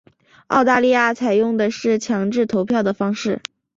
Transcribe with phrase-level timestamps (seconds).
[0.47, 3.39] 澳大利亚采用的是强制投票的方式。